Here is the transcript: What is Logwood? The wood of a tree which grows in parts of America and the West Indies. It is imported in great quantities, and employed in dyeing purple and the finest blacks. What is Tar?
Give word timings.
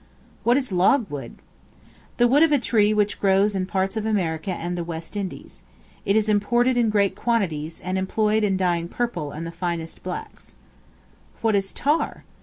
What 0.43 0.57
is 0.57 0.71
Logwood? 0.71 1.35
The 2.17 2.27
wood 2.27 2.41
of 2.41 2.51
a 2.51 2.57
tree 2.57 2.91
which 2.91 3.19
grows 3.19 3.53
in 3.53 3.67
parts 3.67 3.95
of 3.95 4.03
America 4.03 4.49
and 4.51 4.75
the 4.75 4.83
West 4.83 5.15
Indies. 5.15 5.61
It 6.07 6.15
is 6.15 6.27
imported 6.27 6.75
in 6.75 6.89
great 6.89 7.15
quantities, 7.15 7.79
and 7.79 7.99
employed 7.99 8.43
in 8.43 8.57
dyeing 8.57 8.87
purple 8.89 9.31
and 9.31 9.45
the 9.45 9.51
finest 9.51 10.01
blacks. 10.01 10.55
What 11.41 11.53
is 11.55 11.71
Tar? 11.71 12.23